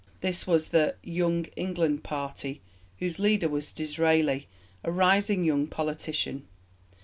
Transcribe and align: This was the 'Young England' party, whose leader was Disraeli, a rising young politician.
This 0.21 0.47
was 0.47 0.69
the 0.69 0.95
'Young 1.03 1.45
England' 1.55 2.03
party, 2.03 2.59
whose 2.97 3.19
leader 3.19 3.47
was 3.47 3.71
Disraeli, 3.71 4.47
a 4.83 4.91
rising 4.91 5.43
young 5.43 5.67
politician. 5.67 6.47